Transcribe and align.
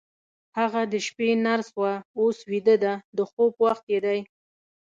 هغه 0.57 0.81
د 0.91 0.93
شپې 1.07 1.29
نرس 1.45 1.69
وه، 1.79 1.93
اوس 2.19 2.37
بیده 2.49 2.75
ده، 2.83 2.93
د 3.17 3.19
خوب 3.29 3.51
وخت 3.65 3.85
یې 3.93 3.99
دی. 4.05 4.19